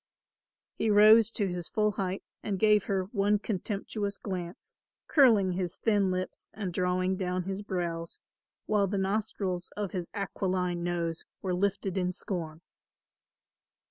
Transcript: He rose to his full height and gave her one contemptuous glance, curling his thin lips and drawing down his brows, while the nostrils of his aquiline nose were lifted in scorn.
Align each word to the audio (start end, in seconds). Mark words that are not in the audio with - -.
He 0.73 0.89
rose 0.89 1.29
to 1.33 1.47
his 1.47 1.69
full 1.69 1.91
height 1.91 2.23
and 2.41 2.57
gave 2.57 2.85
her 2.85 3.03
one 3.11 3.37
contemptuous 3.37 4.17
glance, 4.17 4.75
curling 5.07 5.51
his 5.51 5.75
thin 5.75 6.09
lips 6.09 6.49
and 6.55 6.73
drawing 6.73 7.17
down 7.17 7.43
his 7.43 7.61
brows, 7.61 8.19
while 8.65 8.87
the 8.87 8.97
nostrils 8.97 9.69
of 9.77 9.91
his 9.91 10.09
aquiline 10.15 10.81
nose 10.83 11.23
were 11.43 11.53
lifted 11.53 11.99
in 11.99 12.11
scorn. 12.11 12.61